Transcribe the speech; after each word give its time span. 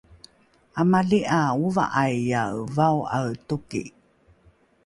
amali 0.81 1.19
’a 1.37 1.41
ova’aiae 1.63 2.45
vao’ae 2.75 3.31
toki 3.47 3.83